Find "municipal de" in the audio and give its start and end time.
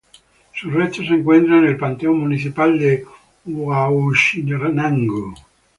2.21-3.05